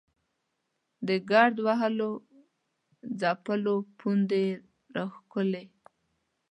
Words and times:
د 1.07 1.09
ګرد 1.29 1.55
وهلو 1.65 2.11
څپلیو 3.19 3.75
پوندې 3.99 4.39
یې 4.47 4.53
راښکلې. 4.95 5.65